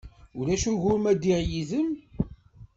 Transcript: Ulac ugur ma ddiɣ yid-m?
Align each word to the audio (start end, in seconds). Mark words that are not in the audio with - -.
Ulac 0.39 0.63
ugur 0.71 0.97
ma 1.01 1.11
ddiɣ 1.17 1.39
yid-m? 1.49 1.89